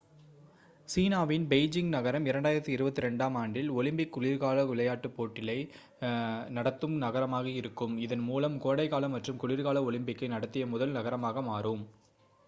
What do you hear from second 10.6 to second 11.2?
முதல்